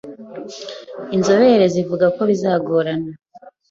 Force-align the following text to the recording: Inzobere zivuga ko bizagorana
Inzobere 1.15 1.65
zivuga 1.73 2.05
ko 2.15 2.21
bizagorana 2.29 3.09